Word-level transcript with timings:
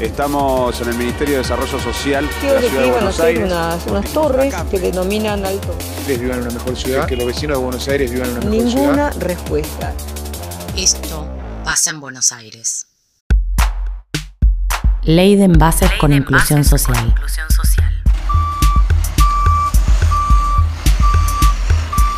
Estamos 0.00 0.80
en 0.80 0.90
el 0.90 0.94
Ministerio 0.94 1.34
de 1.34 1.38
Desarrollo 1.38 1.80
Social 1.80 2.24
de 2.40 2.54
la 2.54 2.60
que 2.60 2.68
Ciudad 2.68 2.84
de 2.84 2.90
Buenos 2.92 3.14
hacer 3.14 3.26
Aires. 3.26 3.44
unas, 3.46 3.86
unas 3.86 4.12
torres 4.12 4.54
que 4.70 4.78
denominan 4.78 5.44
alto. 5.44 5.76
ustedes 5.98 6.20
vivan 6.20 6.38
en 6.38 6.44
una 6.44 6.54
mejor 6.54 6.76
ciudad, 6.76 7.06
que 7.06 7.16
los 7.16 7.26
vecinos 7.26 7.58
de 7.58 7.64
Buenos 7.64 7.88
Aires 7.88 8.12
vivan 8.12 8.28
en 8.30 8.36
una 8.36 8.46
mejor 8.48 8.70
ciudad. 8.70 8.80
Ninguna 8.84 9.10
respuesta. 9.10 9.92
Esto 10.76 11.28
pasa 11.64 11.90
en 11.90 11.98
Buenos 11.98 12.30
Aires. 12.30 12.86
Ley 15.02 15.34
de 15.34 15.44
envases 15.44 15.90
con 15.98 16.12
inclusión 16.12 16.62
social. 16.62 17.12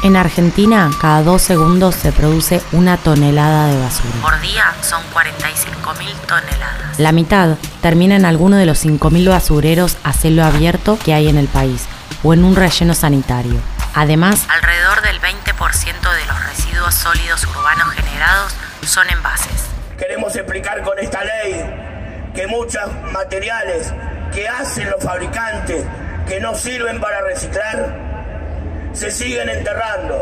En 0.03 0.17
Argentina, 0.17 0.91
cada 0.99 1.23
dos 1.23 1.43
segundos 1.43 1.95
se 1.95 2.11
produce 2.11 2.63
una 2.73 2.97
tonelada 2.97 3.67
de 3.67 3.79
basura. 3.79 4.15
Por 4.23 4.41
día 4.41 4.73
son 4.81 5.03
45.000 5.13 6.15
toneladas. 6.27 6.99
La 6.99 7.13
mitad 7.13 7.59
termina 7.83 8.17
en 8.17 8.25
alguno 8.25 8.57
de 8.57 8.65
los 8.65 8.83
5.000 8.83 9.29
basureros 9.29 9.99
a 10.03 10.15
cielo 10.15 10.43
abierto 10.43 10.99
que 11.05 11.13
hay 11.13 11.29
en 11.29 11.37
el 11.37 11.49
país 11.49 11.85
o 12.23 12.33
en 12.33 12.45
un 12.45 12.57
relleno 12.57 12.95
sanitario. 12.95 13.61
Además, 13.93 14.47
Alrededor 14.49 15.03
del 15.03 15.21
20% 15.21 15.45
de 16.15 16.27
los 16.27 16.47
residuos 16.47 16.95
sólidos 16.95 17.45
urbanos 17.45 17.91
generados 17.91 18.55
son 18.87 19.11
envases. 19.11 19.67
Queremos 19.99 20.35
explicar 20.35 20.83
con 20.83 20.99
esta 20.99 21.23
ley 21.25 21.63
que 22.35 22.47
muchos 22.47 22.91
materiales 23.13 23.93
que 24.33 24.49
hacen 24.49 24.89
los 24.89 25.05
fabricantes 25.05 25.85
que 26.27 26.41
no 26.41 26.55
sirven 26.55 27.01
para 27.01 27.21
reciclar 27.21 28.10
se 28.93 29.11
siguen 29.11 29.49
enterrando. 29.49 30.17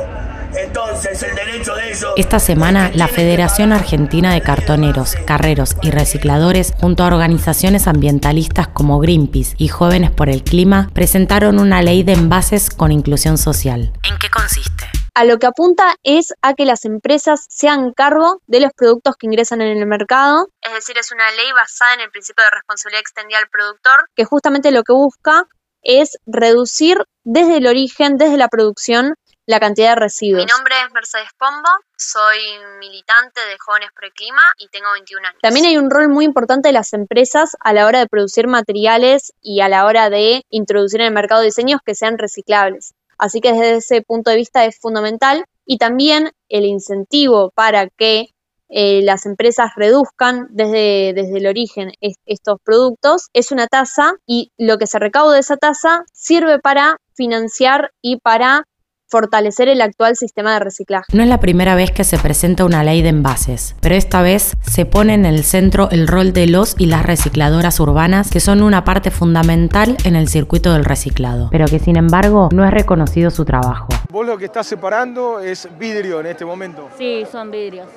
Entonces 0.56 1.22
el 1.22 1.34
derecho 1.34 1.74
de 1.74 1.92
ellos... 1.92 2.12
esta 2.16 2.38
semana 2.38 2.90
la 2.94 3.06
Federación 3.06 3.72
Argentina 3.72 4.32
de 4.32 4.40
Cartoneros, 4.40 5.14
Carreros 5.26 5.76
y 5.82 5.90
Recicladores, 5.90 6.72
junto 6.80 7.02
a 7.02 7.08
organizaciones 7.08 7.86
ambientalistas 7.86 8.68
como 8.68 8.98
Greenpeace 8.98 9.54
y 9.58 9.68
Jóvenes 9.68 10.10
por 10.10 10.30
el 10.30 10.42
Clima, 10.42 10.90
presentaron 10.94 11.58
una 11.58 11.82
ley 11.82 12.02
de 12.02 12.14
envases 12.14 12.70
con 12.70 12.92
inclusión 12.92 13.36
social. 13.36 13.92
¿En 14.08 14.18
qué 14.18 14.30
consiste? 14.30 14.86
a 15.18 15.24
lo 15.24 15.38
que 15.38 15.48
apunta 15.48 15.96
es 16.04 16.32
a 16.42 16.54
que 16.54 16.64
las 16.64 16.84
empresas 16.84 17.44
se 17.48 17.68
hagan 17.68 17.92
cargo 17.92 18.40
de 18.46 18.60
los 18.60 18.70
productos 18.72 19.16
que 19.18 19.26
ingresan 19.26 19.60
en 19.60 19.76
el 19.76 19.84
mercado. 19.84 20.46
Es 20.62 20.72
decir, 20.72 20.96
es 20.96 21.10
una 21.10 21.28
ley 21.32 21.50
basada 21.50 21.94
en 21.94 22.02
el 22.02 22.10
principio 22.12 22.44
de 22.44 22.50
responsabilidad 22.50 23.00
extendida 23.00 23.38
al 23.38 23.48
productor, 23.48 24.08
que 24.14 24.24
justamente 24.24 24.70
lo 24.70 24.84
que 24.84 24.92
busca 24.92 25.48
es 25.88 26.18
reducir 26.26 26.98
desde 27.24 27.56
el 27.56 27.66
origen, 27.66 28.18
desde 28.18 28.36
la 28.36 28.48
producción, 28.48 29.14
la 29.46 29.58
cantidad 29.58 29.94
de 29.94 30.00
residuos. 30.00 30.44
Mi 30.44 30.52
nombre 30.52 30.74
es 30.84 30.92
Mercedes 30.92 31.30
Pombo, 31.38 31.70
soy 31.96 32.38
militante 32.78 33.40
de 33.40 33.56
Jóvenes 33.58 33.88
por 33.94 34.04
el 34.04 34.12
Clima 34.12 34.42
y 34.58 34.68
tengo 34.68 34.92
21 34.92 35.26
años. 35.26 35.40
También 35.40 35.64
hay 35.64 35.78
un 35.78 35.90
rol 35.90 36.10
muy 36.10 36.26
importante 36.26 36.68
de 36.68 36.74
las 36.74 36.92
empresas 36.92 37.56
a 37.60 37.72
la 37.72 37.86
hora 37.86 38.00
de 38.00 38.06
producir 38.06 38.48
materiales 38.48 39.32
y 39.40 39.62
a 39.62 39.70
la 39.70 39.86
hora 39.86 40.10
de 40.10 40.44
introducir 40.50 41.00
en 41.00 41.06
el 41.06 41.14
mercado 41.14 41.40
diseños 41.40 41.80
que 41.82 41.94
sean 41.94 42.18
reciclables. 42.18 42.92
Así 43.16 43.40
que 43.40 43.52
desde 43.52 43.76
ese 43.76 44.02
punto 44.02 44.30
de 44.30 44.36
vista 44.36 44.66
es 44.66 44.78
fundamental 44.78 45.46
y 45.64 45.78
también 45.78 46.32
el 46.50 46.66
incentivo 46.66 47.50
para 47.54 47.88
que 47.88 48.26
eh, 48.68 49.00
las 49.02 49.26
empresas 49.26 49.72
reduzcan 49.76 50.46
desde, 50.50 51.12
desde 51.14 51.38
el 51.38 51.46
origen 51.46 51.92
est 52.00 52.18
estos 52.26 52.58
productos 52.62 53.28
es 53.32 53.52
una 53.52 53.66
tasa 53.66 54.14
y 54.26 54.52
lo 54.58 54.78
que 54.78 54.86
se 54.86 54.98
recauda 54.98 55.34
de 55.34 55.40
esa 55.40 55.56
tasa 55.56 56.04
sirve 56.12 56.58
para 56.58 56.98
financiar 57.14 57.90
y 58.02 58.18
para 58.18 58.64
fortalecer 59.08 59.68
el 59.68 59.80
actual 59.80 60.16
sistema 60.16 60.52
de 60.52 60.60
reciclaje. 60.60 61.16
No 61.16 61.22
es 61.22 61.28
la 61.28 61.40
primera 61.40 61.74
vez 61.74 61.90
que 61.90 62.04
se 62.04 62.18
presenta 62.18 62.64
una 62.64 62.84
ley 62.84 63.02
de 63.02 63.08
envases, 63.08 63.74
pero 63.80 63.94
esta 63.94 64.22
vez 64.22 64.52
se 64.60 64.84
pone 64.84 65.14
en 65.14 65.24
el 65.24 65.44
centro 65.44 65.88
el 65.90 66.06
rol 66.06 66.32
de 66.32 66.46
los 66.46 66.74
y 66.78 66.86
las 66.86 67.04
recicladoras 67.04 67.80
urbanas, 67.80 68.30
que 68.30 68.40
son 68.40 68.62
una 68.62 68.84
parte 68.84 69.10
fundamental 69.10 69.96
en 70.04 70.14
el 70.14 70.28
circuito 70.28 70.72
del 70.74 70.84
reciclado, 70.84 71.48
pero 71.50 71.66
que 71.66 71.78
sin 71.78 71.96
embargo 71.96 72.50
no 72.52 72.64
es 72.64 72.70
reconocido 72.70 73.30
su 73.30 73.44
trabajo. 73.44 73.88
Vos 74.10 74.26
lo 74.26 74.36
que 74.36 74.44
estás 74.44 74.66
separando 74.66 75.40
es 75.40 75.68
vidrio 75.78 76.20
en 76.20 76.26
este 76.26 76.44
momento. 76.44 76.88
Sí, 76.98 77.24
son 77.30 77.50
vidrios. 77.50 77.88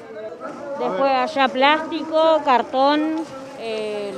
Después 0.81 1.11
allá 1.11 1.47
plástico, 1.47 2.41
cartón, 2.43 3.17
eh, 3.59 4.13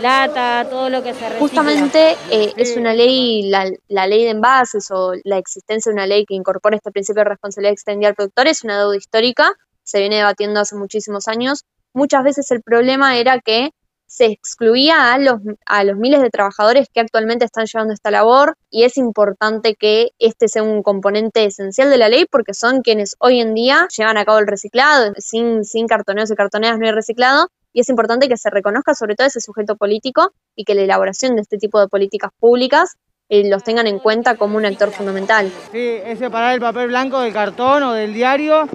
lata, 0.00 0.66
todo 0.68 0.90
lo 0.90 1.02
que 1.02 1.14
se 1.14 1.20
recicla. 1.28 1.38
Justamente 1.38 2.16
eh, 2.30 2.52
es 2.56 2.76
una 2.76 2.92
ley, 2.92 3.48
la, 3.48 3.70
la, 3.88 4.06
ley 4.06 4.24
de 4.24 4.30
envases 4.30 4.90
o 4.90 5.12
la 5.24 5.38
existencia 5.38 5.90
de 5.90 5.94
una 5.94 6.06
ley 6.06 6.24
que 6.26 6.34
incorpora 6.34 6.76
este 6.76 6.90
principio 6.90 7.22
de 7.22 7.30
responsabilidad 7.30 7.72
extendida 7.72 8.08
al 8.08 8.14
productor 8.14 8.48
es 8.48 8.64
una 8.64 8.78
deuda 8.78 8.96
histórica, 8.96 9.52
se 9.84 10.00
viene 10.00 10.16
debatiendo 10.16 10.60
hace 10.60 10.76
muchísimos 10.76 11.28
años. 11.28 11.64
Muchas 11.92 12.22
veces 12.24 12.50
el 12.50 12.62
problema 12.62 13.16
era 13.16 13.40
que 13.40 13.70
se 14.10 14.24
excluía 14.26 15.12
a 15.12 15.18
los, 15.18 15.36
a 15.66 15.84
los 15.84 15.96
miles 15.96 16.20
de 16.20 16.30
trabajadores 16.30 16.88
que 16.92 16.98
actualmente 16.98 17.44
están 17.44 17.66
llevando 17.66 17.94
esta 17.94 18.10
labor 18.10 18.56
y 18.68 18.82
es 18.82 18.96
importante 18.96 19.76
que 19.76 20.10
este 20.18 20.48
sea 20.48 20.64
un 20.64 20.82
componente 20.82 21.44
esencial 21.44 21.90
de 21.90 21.96
la 21.96 22.08
ley 22.08 22.26
porque 22.28 22.52
son 22.52 22.82
quienes 22.82 23.14
hoy 23.20 23.40
en 23.40 23.54
día 23.54 23.86
llevan 23.96 24.16
a 24.16 24.24
cabo 24.24 24.40
el 24.40 24.48
reciclado. 24.48 25.12
Sin, 25.16 25.64
sin 25.64 25.86
cartoneos 25.86 26.28
y 26.28 26.34
cartoneras 26.34 26.80
no 26.80 26.86
hay 26.86 26.92
reciclado 26.92 27.46
y 27.72 27.82
es 27.82 27.88
importante 27.88 28.28
que 28.28 28.36
se 28.36 28.50
reconozca 28.50 28.96
sobre 28.96 29.14
todo 29.14 29.28
ese 29.28 29.40
sujeto 29.40 29.76
político 29.76 30.32
y 30.56 30.64
que 30.64 30.74
la 30.74 30.82
elaboración 30.82 31.36
de 31.36 31.42
este 31.42 31.56
tipo 31.56 31.78
de 31.78 31.86
políticas 31.86 32.32
públicas 32.40 32.96
eh, 33.28 33.48
los 33.48 33.62
tengan 33.62 33.86
en 33.86 34.00
cuenta 34.00 34.34
como 34.34 34.56
un 34.56 34.66
actor 34.66 34.90
fundamental. 34.90 35.52
Sí, 35.70 35.78
es 36.04 36.18
separar 36.18 36.54
el 36.54 36.60
papel 36.60 36.88
blanco 36.88 37.20
del 37.20 37.32
cartón 37.32 37.84
o 37.84 37.92
del 37.92 38.12
diario, 38.12 38.68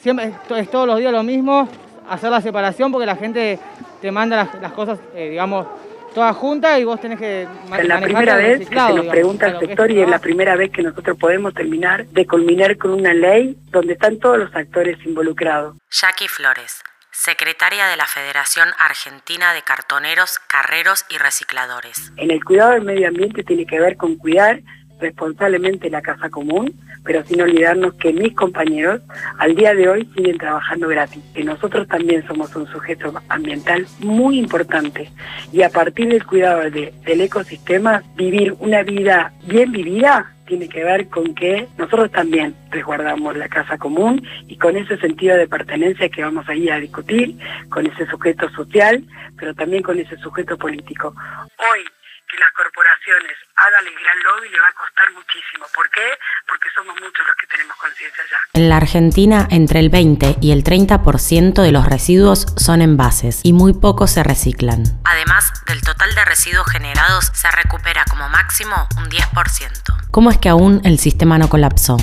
siempre 0.00 0.32
es 0.56 0.70
todos 0.70 0.86
los 0.86 1.00
días 1.00 1.10
lo 1.10 1.24
mismo, 1.24 1.68
hacer 2.08 2.30
la 2.30 2.40
separación 2.40 2.92
porque 2.92 3.06
la 3.06 3.16
gente 3.16 3.58
te 4.00 4.10
manda 4.10 4.36
las, 4.36 4.54
las 4.60 4.72
cosas, 4.72 4.98
eh, 5.14 5.30
digamos, 5.30 5.66
todas 6.14 6.36
juntas 6.36 6.78
y 6.80 6.84
vos 6.84 7.00
tenés 7.00 7.18
que 7.18 7.42
Es 7.42 7.84
la 7.86 8.00
primera 8.00 8.36
vez 8.36 8.58
que 8.58 8.64
se 8.64 8.74
nos 8.74 8.90
digamos, 8.90 9.12
pregunta 9.12 9.46
al 9.46 9.60
sector 9.60 9.90
y 9.90 10.00
es 10.00 10.08
la 10.08 10.18
primera 10.18 10.56
vez 10.56 10.70
que 10.70 10.82
nosotros 10.82 11.16
podemos 11.18 11.54
terminar 11.54 12.06
de 12.06 12.26
culminar 12.26 12.76
con 12.76 12.92
una 12.92 13.14
ley 13.14 13.56
donde 13.70 13.92
están 13.92 14.18
todos 14.18 14.38
los 14.38 14.54
actores 14.54 14.98
involucrados. 15.04 15.76
Jackie 15.90 16.28
Flores, 16.28 16.82
secretaria 17.12 17.86
de 17.88 17.96
la 17.96 18.06
Federación 18.06 18.68
Argentina 18.78 19.52
de 19.52 19.62
Cartoneros, 19.62 20.38
Carreros 20.46 21.04
y 21.08 21.18
Recicladores. 21.18 22.12
En 22.16 22.30
el 22.30 22.44
cuidado 22.44 22.72
del 22.72 22.82
medio 22.82 23.08
ambiente 23.08 23.42
tiene 23.44 23.66
que 23.66 23.80
ver 23.80 23.96
con 23.96 24.16
cuidar 24.16 24.60
responsablemente 25.00 25.90
la 25.90 26.02
casa 26.02 26.30
común, 26.30 26.74
pero 27.04 27.24
sin 27.24 27.40
olvidarnos 27.40 27.94
que 27.94 28.12
mis 28.12 28.34
compañeros 28.34 29.00
al 29.38 29.54
día 29.54 29.74
de 29.74 29.88
hoy 29.88 30.08
siguen 30.16 30.38
trabajando 30.38 30.88
gratis, 30.88 31.22
que 31.34 31.44
nosotros 31.44 31.86
también 31.88 32.26
somos 32.26 32.54
un 32.56 32.66
sujeto 32.68 33.12
ambiental 33.28 33.86
muy 34.00 34.38
importante 34.38 35.10
y 35.52 35.62
a 35.62 35.70
partir 35.70 36.08
del 36.08 36.24
cuidado 36.24 36.70
de, 36.70 36.92
del 37.04 37.20
ecosistema, 37.20 38.02
vivir 38.16 38.54
una 38.60 38.82
vida 38.82 39.32
bien 39.46 39.72
vivida 39.72 40.34
tiene 40.48 40.68
que 40.68 40.82
ver 40.82 41.08
con 41.08 41.34
que 41.34 41.68
nosotros 41.76 42.10
también 42.10 42.54
resguardamos 42.70 43.36
la 43.36 43.48
casa 43.48 43.76
común 43.76 44.26
y 44.48 44.56
con 44.56 44.76
ese 44.76 44.96
sentido 44.96 45.36
de 45.36 45.46
pertenencia 45.46 46.08
que 46.08 46.22
vamos 46.22 46.48
a 46.48 46.54
ir 46.54 46.72
a 46.72 46.80
discutir, 46.80 47.36
con 47.68 47.86
ese 47.86 48.06
sujeto 48.06 48.48
social, 48.50 49.04
pero 49.38 49.54
también 49.54 49.82
con 49.82 49.98
ese 49.98 50.16
sujeto 50.16 50.56
político. 50.56 51.14
Hoy 51.58 51.84
que 52.28 52.38
las 52.38 52.52
corporaciones 52.52 53.36
hagan 53.56 53.86
el 53.86 53.94
gran 53.94 54.18
lobby 54.22 54.48
le 54.48 54.60
va 54.60 54.68
a 54.68 54.72
costar 54.72 55.10
muchísimo. 55.12 55.66
¿Por 55.74 55.90
qué? 55.90 56.06
Porque 56.46 56.68
somos 56.74 56.94
muchos 56.94 57.26
los 57.26 57.36
que 57.36 57.46
tenemos 57.46 57.76
conciencia 57.76 58.24
ya. 58.30 58.38
En 58.52 58.68
la 58.68 58.76
Argentina, 58.76 59.48
entre 59.50 59.80
el 59.80 59.88
20 59.88 60.36
y 60.40 60.52
el 60.52 60.62
30% 60.62 61.62
de 61.62 61.72
los 61.72 61.86
residuos 61.86 62.46
son 62.56 62.82
envases 62.82 63.40
y 63.42 63.52
muy 63.52 63.72
pocos 63.72 64.12
se 64.12 64.22
reciclan. 64.22 64.84
Además, 65.04 65.52
del 65.66 65.80
total 65.82 66.14
de 66.14 66.24
residuos 66.24 66.66
generados 66.70 67.30
se 67.34 67.50
recupera 67.50 68.04
como 68.10 68.28
máximo 68.28 68.88
un 68.98 69.08
10%. 69.08 70.10
¿Cómo 70.10 70.30
es 70.30 70.38
que 70.38 70.48
aún 70.48 70.80
el 70.84 70.98
sistema 70.98 71.38
no 71.38 71.48
colapsó? 71.48 71.96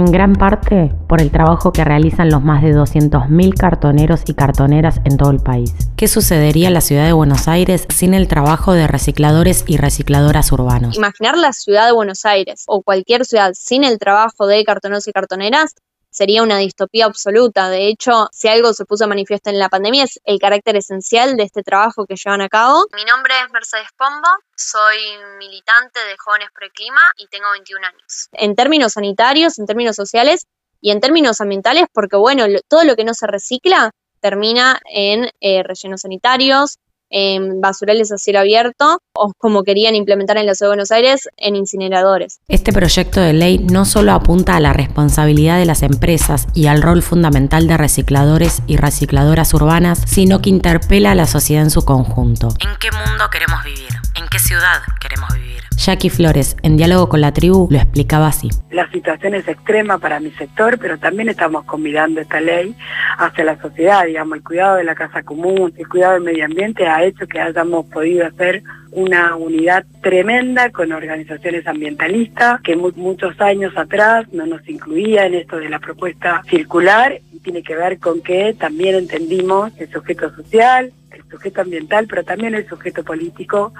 En 0.00 0.10
gran 0.10 0.32
parte 0.32 0.94
por 1.10 1.20
el 1.20 1.30
trabajo 1.30 1.74
que 1.74 1.84
realizan 1.84 2.30
los 2.30 2.42
más 2.42 2.62
de 2.62 2.74
200.000 2.74 3.54
cartoneros 3.54 4.22
y 4.24 4.32
cartoneras 4.32 4.98
en 5.04 5.18
todo 5.18 5.30
el 5.30 5.40
país. 5.40 5.74
¿Qué 5.94 6.08
sucedería 6.08 6.68
en 6.68 6.74
la 6.74 6.80
ciudad 6.80 7.04
de 7.04 7.12
Buenos 7.12 7.48
Aires 7.48 7.84
sin 7.90 8.14
el 8.14 8.26
trabajo 8.26 8.72
de 8.72 8.86
recicladores 8.86 9.62
y 9.66 9.76
recicladoras 9.76 10.52
urbanos? 10.52 10.96
Imaginar 10.96 11.36
la 11.36 11.52
ciudad 11.52 11.84
de 11.84 11.92
Buenos 11.92 12.24
Aires 12.24 12.64
o 12.66 12.80
cualquier 12.80 13.26
ciudad 13.26 13.52
sin 13.52 13.84
el 13.84 13.98
trabajo 13.98 14.46
de 14.46 14.64
cartoneros 14.64 15.06
y 15.06 15.12
cartoneras 15.12 15.74
sería 16.10 16.42
una 16.42 16.58
distopía 16.58 17.06
absoluta. 17.06 17.70
De 17.70 17.88
hecho, 17.88 18.28
si 18.32 18.48
algo 18.48 18.72
se 18.74 18.84
puso 18.84 19.06
manifiesto 19.06 19.50
en 19.50 19.58
la 19.58 19.68
pandemia 19.68 20.04
es 20.04 20.20
el 20.24 20.38
carácter 20.38 20.76
esencial 20.76 21.36
de 21.36 21.44
este 21.44 21.62
trabajo 21.62 22.06
que 22.06 22.16
llevan 22.16 22.40
a 22.42 22.48
cabo. 22.48 22.86
Mi 22.92 23.04
nombre 23.04 23.34
es 23.44 23.50
Mercedes 23.52 23.88
Pombo, 23.96 24.28
soy 24.56 24.98
militante 25.38 26.00
de 26.00 26.16
Jóvenes 26.18 26.48
por 26.52 26.64
el 26.64 26.72
Clima 26.72 27.00
y 27.16 27.26
tengo 27.28 27.50
21 27.52 27.86
años. 27.86 28.28
En 28.32 28.54
términos 28.56 28.92
sanitarios, 28.92 29.58
en 29.58 29.66
términos 29.66 29.96
sociales 29.96 30.46
y 30.80 30.90
en 30.90 31.00
términos 31.00 31.40
ambientales, 31.40 31.84
porque 31.92 32.16
bueno, 32.16 32.44
todo 32.68 32.84
lo 32.84 32.96
que 32.96 33.04
no 33.04 33.14
se 33.14 33.26
recicla 33.26 33.90
termina 34.20 34.80
en 34.92 35.30
eh, 35.40 35.62
rellenos 35.62 36.02
sanitarios, 36.02 36.78
en 37.10 37.60
basurales 37.60 38.12
a 38.12 38.18
cielo 38.18 38.40
abierto 38.40 39.02
o 39.12 39.32
como 39.36 39.64
querían 39.64 39.94
implementar 39.94 40.38
en 40.38 40.46
la 40.46 40.54
Ciudad 40.54 40.70
de 40.70 40.76
Buenos 40.76 40.90
Aires 40.92 41.28
en 41.36 41.56
incineradores. 41.56 42.40
Este 42.48 42.72
proyecto 42.72 43.20
de 43.20 43.32
ley 43.32 43.58
no 43.58 43.84
solo 43.84 44.12
apunta 44.12 44.56
a 44.56 44.60
la 44.60 44.72
responsabilidad 44.72 45.58
de 45.58 45.66
las 45.66 45.82
empresas 45.82 46.46
y 46.54 46.66
al 46.66 46.82
rol 46.82 47.02
fundamental 47.02 47.66
de 47.66 47.76
recicladores 47.76 48.62
y 48.66 48.76
recicladoras 48.76 49.52
urbanas, 49.54 50.00
sino 50.06 50.40
que 50.40 50.50
interpela 50.50 51.12
a 51.12 51.14
la 51.14 51.26
sociedad 51.26 51.64
en 51.64 51.70
su 51.70 51.84
conjunto. 51.84 52.48
¿En 52.60 52.70
qué 52.78 52.90
mundo 52.92 53.28
queremos 53.30 53.62
vivir? 53.64 53.90
¿En 54.14 54.28
qué 54.28 54.38
ciudad 54.38 54.80
queremos 55.00 55.32
vivir? 55.34 55.69
Jackie 55.80 56.10
Flores, 56.10 56.58
en 56.62 56.76
diálogo 56.76 57.08
con 57.08 57.22
la 57.22 57.32
tribu, 57.32 57.66
lo 57.70 57.78
explicaba 57.78 58.26
así. 58.26 58.50
La 58.70 58.90
situación 58.90 59.34
es 59.34 59.48
extrema 59.48 59.96
para 59.96 60.20
mi 60.20 60.30
sector, 60.32 60.78
pero 60.78 60.98
también 60.98 61.30
estamos 61.30 61.64
convidando 61.64 62.20
esta 62.20 62.38
ley 62.38 62.74
hacia 63.16 63.44
la 63.44 63.58
sociedad, 63.62 64.04
digamos, 64.04 64.36
el 64.36 64.44
cuidado 64.44 64.76
de 64.76 64.84
la 64.84 64.94
casa 64.94 65.22
común, 65.22 65.72
el 65.74 65.88
cuidado 65.88 66.14
del 66.14 66.22
medio 66.24 66.44
ambiente 66.44 66.86
ha 66.86 67.02
hecho 67.02 67.26
que 67.26 67.40
hayamos 67.40 67.86
podido 67.86 68.26
hacer 68.26 68.62
una 68.92 69.36
unidad 69.36 69.86
tremenda 70.02 70.68
con 70.68 70.92
organizaciones 70.92 71.66
ambientalistas 71.66 72.60
que 72.60 72.76
muchos 72.76 73.40
años 73.40 73.72
atrás 73.76 74.26
no 74.32 74.44
nos 74.44 74.68
incluía 74.68 75.24
en 75.24 75.34
esto 75.34 75.56
de 75.56 75.70
la 75.70 75.78
propuesta 75.78 76.42
circular 76.50 77.20
y 77.32 77.38
tiene 77.38 77.62
que 77.62 77.74
ver 77.74 77.98
con 77.98 78.20
que 78.20 78.54
también 78.58 78.96
entendimos 78.96 79.72
el 79.78 79.90
sujeto 79.90 80.34
social, 80.34 80.92
el 81.10 81.22
sujeto 81.30 81.62
ambiental, 81.62 82.06
pero 82.06 82.22
también 82.22 82.54
el 82.54 82.68
sujeto 82.68 83.02
político 83.02 83.72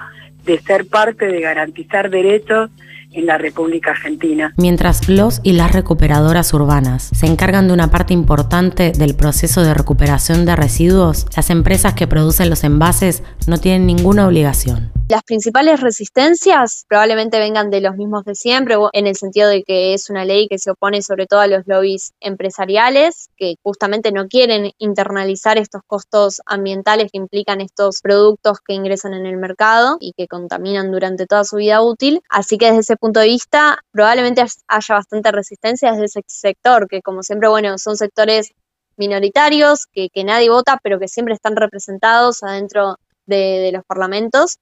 de 0.45 0.59
ser 0.59 0.87
parte 0.87 1.27
de 1.27 1.41
garantizar 1.41 2.09
derechos 2.09 2.69
en 3.13 3.25
la 3.25 3.37
República 3.37 3.91
Argentina. 3.91 4.53
Mientras 4.57 5.09
los 5.09 5.41
y 5.43 5.53
las 5.53 5.73
recuperadoras 5.73 6.53
urbanas 6.53 7.09
se 7.13 7.25
encargan 7.25 7.67
de 7.67 7.73
una 7.73 7.91
parte 7.91 8.13
importante 8.13 8.91
del 8.91 9.15
proceso 9.15 9.63
de 9.63 9.73
recuperación 9.73 10.45
de 10.45 10.55
residuos, 10.55 11.25
las 11.35 11.49
empresas 11.49 11.93
que 11.93 12.07
producen 12.07 12.49
los 12.49 12.63
envases 12.63 13.23
no 13.47 13.57
tienen 13.57 13.85
ninguna 13.85 14.27
obligación. 14.27 14.91
Las 15.11 15.23
principales 15.23 15.81
resistencias 15.81 16.85
probablemente 16.87 17.37
vengan 17.37 17.69
de 17.69 17.81
los 17.81 17.97
mismos 17.97 18.23
de 18.23 18.33
siempre, 18.33 18.77
en 18.93 19.07
el 19.07 19.17
sentido 19.17 19.49
de 19.49 19.61
que 19.63 19.93
es 19.93 20.09
una 20.09 20.23
ley 20.23 20.47
que 20.47 20.57
se 20.57 20.71
opone 20.71 21.01
sobre 21.01 21.25
todo 21.25 21.41
a 21.41 21.47
los 21.47 21.67
lobbies 21.67 22.13
empresariales, 22.21 23.29
que 23.35 23.55
justamente 23.61 24.13
no 24.13 24.29
quieren 24.29 24.71
internalizar 24.77 25.57
estos 25.57 25.81
costos 25.85 26.41
ambientales 26.45 27.11
que 27.11 27.17
implican 27.17 27.59
estos 27.59 27.99
productos 27.99 28.59
que 28.65 28.73
ingresan 28.73 29.13
en 29.13 29.25
el 29.25 29.35
mercado 29.35 29.97
y 29.99 30.13
que 30.13 30.29
contaminan 30.29 30.93
durante 30.93 31.27
toda 31.27 31.43
su 31.43 31.57
vida 31.57 31.81
útil. 31.81 32.21
Así 32.29 32.57
que 32.57 32.67
desde 32.67 32.79
ese 32.79 32.95
punto 32.95 33.19
de 33.19 33.25
vista, 33.25 33.79
probablemente 33.91 34.45
haya 34.69 34.95
bastante 34.95 35.29
resistencia 35.33 35.91
desde 35.91 36.05
ese 36.05 36.21
sector, 36.27 36.87
que 36.87 37.01
como 37.01 37.21
siempre, 37.21 37.49
bueno, 37.49 37.77
son 37.79 37.97
sectores 37.97 38.53
minoritarios, 38.95 39.87
que, 39.91 40.09
nadie 40.23 40.49
vota, 40.49 40.79
pero 40.81 40.99
que 40.99 41.09
siempre 41.09 41.33
están 41.33 41.57
representados 41.57 42.43
adentro 42.43 42.95
de 43.25 43.71
los 43.73 43.83
parlamentos 43.83 44.57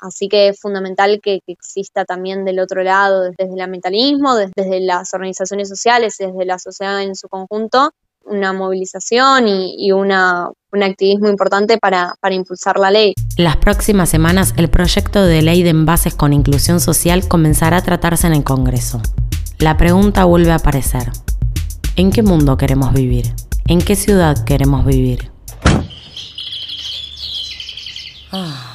Así 0.00 0.28
que 0.28 0.48
es 0.48 0.60
fundamental 0.60 1.20
que, 1.22 1.40
exista 1.46 2.04
también 2.04 2.44
del 2.44 2.58
otro 2.58 2.82
lado, 2.82 3.22
desde 3.22 3.52
el 3.52 3.60
ambientalismo, 3.60 4.36
desde, 4.36 4.80
las 4.80 5.12
organizaciones 5.14 5.68
sociales, 5.68 6.16
desde 6.18 6.44
la 6.44 6.58
sociedad 6.58 7.02
en 7.02 7.14
su 7.14 7.28
conjunto, 7.28 7.90
una 8.24 8.52
movilización 8.52 9.48
y, 9.48 9.92
un 9.92 10.12
activismo 10.82 11.28
importante 11.28 11.78
para, 11.78 12.14
para 12.20 12.34
impulsar 12.34 12.78
la 12.78 12.90
ley. 12.90 13.14
Las 13.36 13.56
próximas 13.56 14.08
semanas 14.08 14.54
el 14.56 14.68
proyecto 14.68 15.22
de 15.22 15.42
ley 15.42 15.62
de 15.62 15.70
envases 15.70 16.14
con 16.14 16.32
inclusión 16.32 16.80
social 16.80 17.26
comenzará 17.26 17.78
a 17.78 17.82
tratarse 17.82 18.26
en 18.26 18.34
el 18.34 18.44
Congreso. 18.44 19.00
La 19.58 19.76
pregunta 19.76 20.24
vuelve 20.24 20.52
a 20.52 20.56
aparecer. 20.56 21.10
¿En 21.96 22.10
qué 22.10 22.22
mundo 22.22 22.56
queremos 22.56 22.92
vivir? 22.94 23.34
¿En 23.66 23.80
qué 23.80 23.94
ciudad 23.94 24.44
queremos 24.44 24.86
vivir? 24.86 25.30
Ah. 28.32 28.69